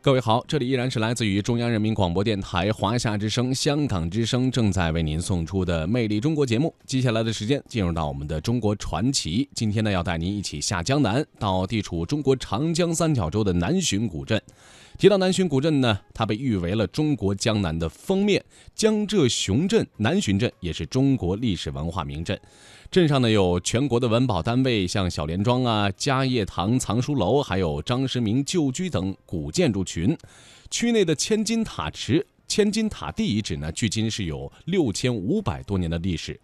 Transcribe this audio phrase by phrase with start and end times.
[0.00, 6.74] 各位好，这里依然是来自于中央人民广播电台华夏之声、香港之声正在为您送出的《魅力中国》节目。
[6.84, 14.38] 接下来的时间进入到我们的中国传奇，今天呢要带您一起下江南，到地处中国长江三角洲的南浔古镇。
[14.96, 18.44] 提到南浔古镇呢，它被誉为了中国江南的封面。
[18.74, 22.38] 江浙雄镇南浔镇也是中国历史文化名镇。
[22.90, 30.16] 镇上呢有全国的文保单位，像小莲庄啊、嘉业堂藏书楼，还有张时明旧居等古建筑群。
[30.70, 36.40] 区内的千金塔池、千金塔地遗址呢，距今是有六千五百多年的历史。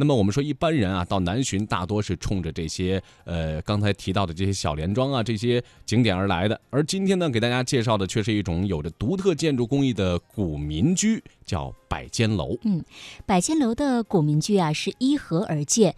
[0.00, 6.58] 那么我们说，一般人啊到南浔，大多是冲着这些呃刚才提到的这些小连庄啊这些景点而来的。
[6.70, 12.56] 而今天呢，给大家介绍的却是一种有着独特建筑工艺的古民居，叫百间楼。
[12.62, 12.82] 嗯，
[13.26, 15.94] 百间楼的古民居啊是依河而建，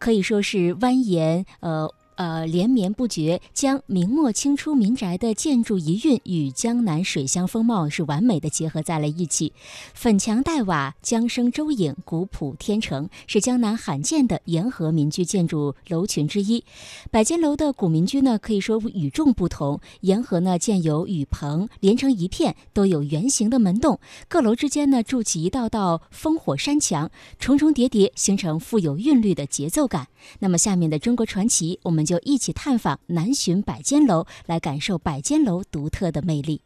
[0.00, 1.88] 可以说是蜿蜒呃。
[2.16, 9.52] 呃，连绵不绝，将明末清初民宅的建筑遗韵与江南水乡风貌是完美的结合在了一起。
[9.94, 16.62] 粉墙黛瓦，江声舟影，古朴天成，是江南罕见的沿河民居建筑楼群之一。
[17.10, 19.80] 百间楼的古民居呢，可以说与众不同。
[20.02, 23.98] 沿河呢建有雨棚，连成一片，都有圆形的门洞。
[24.28, 30.06] 各楼之间呢筑起一道道烽火山墙，重重叠叠，形成富有韵律的节奏感。
[30.38, 32.03] 那么下面的中国传奇，我们。
[32.04, 36.60] 就一起探访南浔百间楼，来感受百间楼独特的魅力。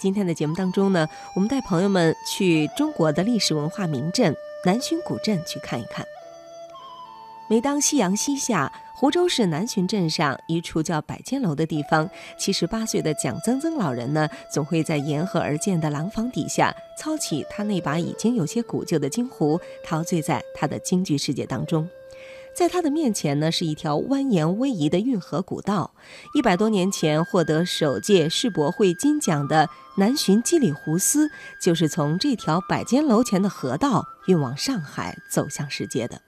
[0.00, 6.06] 今天的节目当中呢，我们带朋友们去中国的历史文化名镇南浔古镇去看一看。
[7.48, 21.88] 每当夕阳西下，湖州市南浔镇上一处叫百间楼的地方，七十八岁的蒋曾曾老人呢，总会在沿河而建的廊坊底下，操起他那把已经有些古旧的京胡，陶醉在他的京剧世界当中。
[22.54, 25.92] 在他的面前呢，是一条蜿蜒逶迤的运河古道。
[26.32, 31.28] 一百多年前获得首届世博会金奖的南浔鸡里湖丝，
[31.60, 36.20] 就是从这条百间楼前的河道运往上海，走向世界的。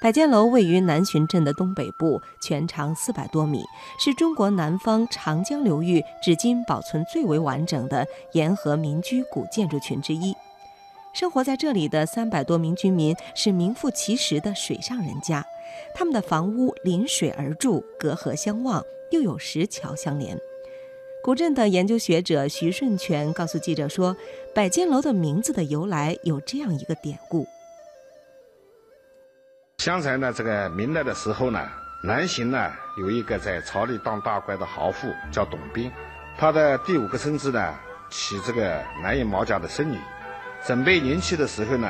[0.00, 3.62] 百间楼位于南浔镇的东北部，全长四百多米，
[3.98, 10.34] 是中国南方长江流域至今保存最为完整的沿河民居古建筑群之一。
[11.12, 15.44] 生活在这里的三百多名居民是名副其实的水上人家，
[15.94, 20.38] 他们的房屋临水而筑，隔河相望，又有石桥相连。
[21.22, 24.16] 古镇的研究学者徐顺全告诉记者说
[24.54, 27.46] ：“百间楼的名字的由来有这样一个典故。”
[29.80, 31.66] 相传呢，这个明代的时候呢，
[32.02, 35.90] 南浔呢有一个在朝里当大官的豪富叫董斌，
[36.36, 37.74] 他的第五个孙子呢
[38.10, 39.96] 娶这个南营毛家的孙女，
[40.66, 41.88] 准备迎娶的时候呢，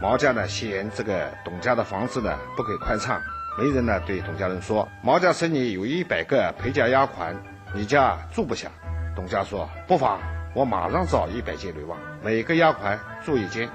[0.00, 3.20] 毛家呢嫌这个董家的房子呢不够宽敞，
[3.58, 7.34] 媒人呢对董家人说，毛家孙女有一百个陪嫁丫鬟，
[7.74, 8.68] 你家住不下。
[9.16, 10.20] 董家说不妨，
[10.54, 13.68] 我马上找一百间楼房，每个丫鬟住一间。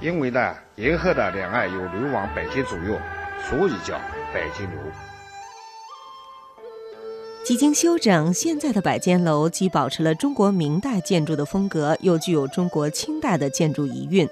[0.00, 2.98] 因为呢，沿河的两岸有流亡百间左右，
[3.48, 3.98] 所以叫
[4.32, 4.82] 百间楼。
[7.44, 14.28] 几经修整，现在的百间楼既保持了中国明代建筑的风格，又具有中国清代的建筑遗韵。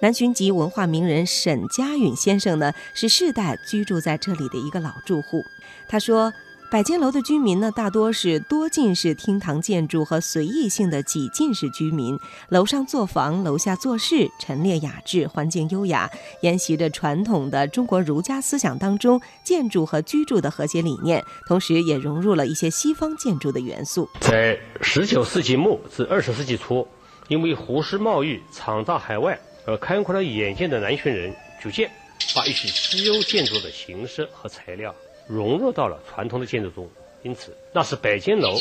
[0.00, 5.42] 南浔籍文化名人沈家允先生呢，是世代居住在这里的一个老住户。
[5.88, 6.32] 他说。
[6.70, 12.16] 百间楼的居民呢，大多是多进式厅堂建筑和随意性的几进式居民。
[12.50, 16.08] 楼上作房，楼下做事，陈列雅致，环境优雅，
[16.42, 24.08] 沿袭着传统的中国儒家思想当中建筑和居住的和谐理念，同时也融入了一些西方建筑的元素。
[24.20, 26.86] 在十九世纪末至二十世纪初，
[27.26, 31.90] 因为胡适贸易闯到海外而开阔了眼界的南浔人，逐渐
[32.32, 34.94] 把一些西欧建筑的形式和材料。
[35.30, 36.90] 融入到了传统的建筑中，
[37.22, 38.58] 因此那是百间楼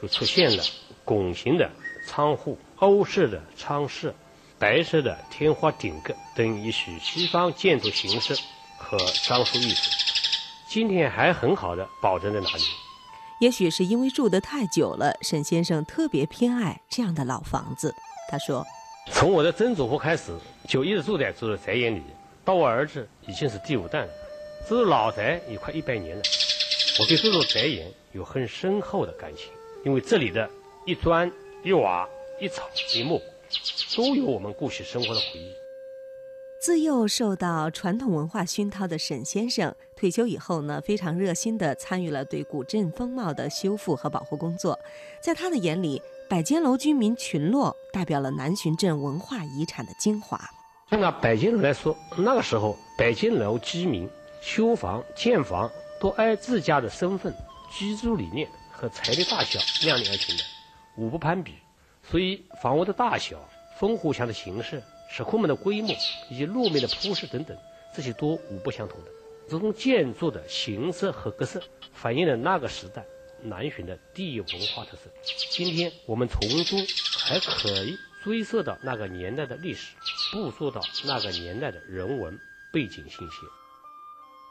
[0.00, 0.62] 就出现了
[1.04, 1.68] 拱形的
[2.06, 4.14] 窗户、欧式的窗式、
[4.56, 8.40] 白色的天花顶格等一许西方建筑形式
[8.78, 9.90] 和装饰艺术，
[10.68, 12.62] 今天还很好的保存在哪里。
[13.40, 17.92] 也许是因为住得太久了，沈先生特别偏爱这样的老房子。
[18.30, 18.64] 他说
[19.10, 20.32] ：“从我的曾祖父开始，
[20.68, 22.02] 就一直住在这个宅院里，
[22.44, 24.08] 到我儿子已经是第五代了。”
[24.68, 26.22] 这座老宅也快一百年了，
[27.00, 29.48] 我对这座宅院有很深厚的感情，
[29.84, 30.48] 因为这里的
[30.86, 31.30] 一砖
[31.62, 32.08] 一瓦
[32.40, 33.20] 一草一木，
[33.96, 35.52] 都有我们过去生活的回忆。
[36.60, 44.78] 自幼受到传统文化熏陶的沈先生，退休以后呢，非常热心地参与了对古镇风貌的修复和保护工作。
[45.20, 46.00] 在他的眼里，
[46.30, 50.40] 百间楼居民群落代表了南浔镇文化遗产的精华。
[50.90, 54.08] 就拿百间楼来说，那个时候百间楼居民
[54.42, 57.32] 修房建房都按自家的身份、
[57.70, 60.42] 居住理念和财力大小量力而行的，
[60.96, 61.54] 五不攀比。
[62.02, 63.48] 所以房屋的大小、
[63.78, 65.94] 烽火墙的形式、石库门的规模
[66.28, 67.56] 以及路面的铺设等等，
[67.94, 69.10] 这些都五不相同的。
[69.48, 71.62] 这种建筑的形式和格式，
[71.94, 73.04] 反映了那个时代
[73.42, 75.02] 南浔的地域文化特色。
[75.52, 76.84] 今天我们从中
[77.16, 79.94] 还可以追溯到那个年代的历史，
[80.32, 82.36] 捕捉到那个年代的人文
[82.72, 83.36] 背景信息。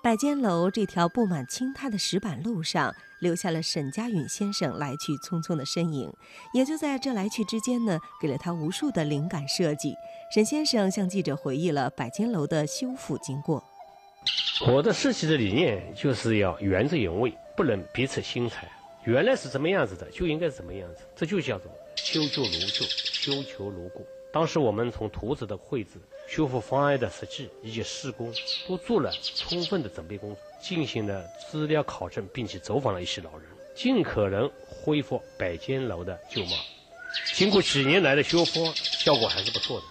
[0.03, 6.11] 百间楼这条布满青苔的石板路上，留下了沈家允先生来去匆匆的身影。
[6.55, 9.93] 也就在这来去之间呢，给了他无数的灵感设计。
[10.33, 13.63] 沈先生向记者回忆了百间楼的修复经过。
[14.65, 18.67] 我的设计的理念就是要原汁原味，不能别出心裁。
[19.03, 24.03] 原来是怎么样子的，就应该是怎么样子，这就叫做修旧如旧，修求如故。
[24.31, 25.91] 当时我们从图纸的绘制、
[26.27, 28.33] 修复方案的设计以及施工，
[28.67, 36.51] 都做了充分的准备工作，进行了资料考证，并且走访了一些老人，尽可能恢复百间楼的旧貌。
[37.33, 39.85] 经过几年来的修复，效果还是不错的。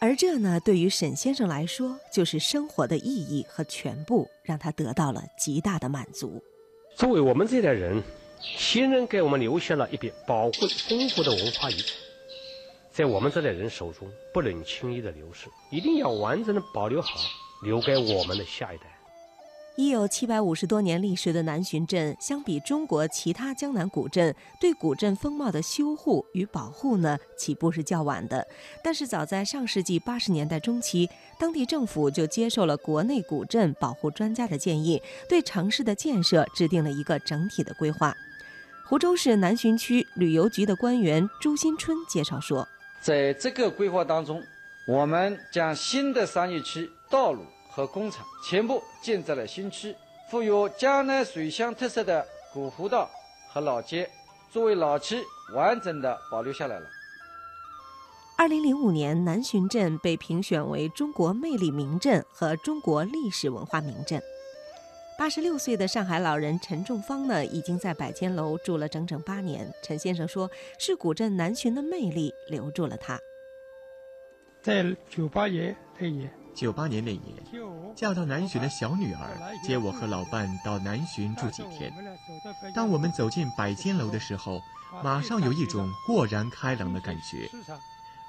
[0.00, 6.42] 而这呢，对于沈先生来说，就是生活的意义和全部，让他得到了极大的满足。
[6.96, 8.02] 作为我们这代人，
[8.40, 12.01] 先人给我们留下了一笔宝贵丰富的文化遗产。
[12.92, 17.18] 在我们这代人手中不能轻易的流失，一定要完整的保留好，
[17.62, 18.84] 留给我们的下一代。
[19.76, 28.46] 已有七百五十多年历史的南浔镇，相比中国其他江南古镇，对古镇风貌的修护与保护呢，起步是较晚的。
[28.84, 31.08] 但是早在上世纪八十年代中期，
[31.38, 38.14] 当地政府就接受了国内古镇保护专家的建议，对城市的建设制定了一个整体的规划。
[38.86, 42.68] 湖州市南浔区旅游局的官员朱新春介绍说。
[43.02, 44.40] 在这个规划当中，
[44.86, 49.92] 我们将新的商业区、道路和工厂全部建在了新区，
[50.30, 53.10] 富有江南水乡特色的古湖道
[53.50, 54.08] 和老街
[54.52, 55.20] 作为老区
[55.52, 56.86] 完整的保留下来了。
[58.38, 64.22] 二零零五年，南浔镇被评选为中国魅力名镇和中国历史文化名镇。
[65.22, 69.72] 八十六岁的上海老人陈仲芳呢，已经在百间楼住了整整八年。
[69.80, 73.20] 陈先生说：“是古镇南浔的魅力留住了他。”
[74.60, 77.36] 在九八年那年，九八年那年，
[77.94, 79.30] 嫁到南浔的小女儿
[79.64, 81.92] 接我和老伴到南浔住几天。
[82.74, 84.60] 当我们走进百间楼的时候，
[85.04, 87.48] 马上有一种豁然开朗的感觉。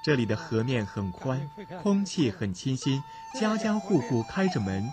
[0.06, 1.50] 这里的河面很宽，
[1.82, 3.02] 空气很清新，
[3.42, 4.88] 家家户户开着门。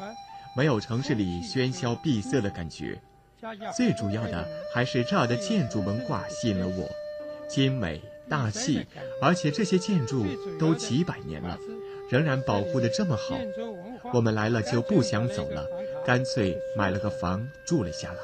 [0.56, 3.00] 没有城市里喧嚣闭塞的感觉，
[3.76, 6.88] 最主要的还是这儿的建筑文化吸引了我，
[7.48, 8.86] 精美大气，
[9.22, 10.26] 而且这些建筑
[10.58, 11.58] 都几百年了，
[12.10, 13.38] 仍然保护的这么好。
[14.12, 15.66] 我们来了就不想走了，
[16.04, 18.18] 干脆买了个房住了下来。